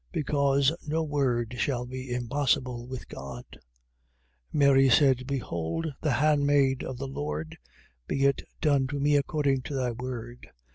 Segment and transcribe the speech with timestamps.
[0.13, 0.13] 1:37.
[0.13, 3.45] Because no word shall be impossible with God.
[3.51, 3.59] 1:38.
[3.59, 3.59] And
[4.51, 7.55] Mary said: Behold the handmaid of the Lord:
[8.07, 10.47] be it done to me according to thy word.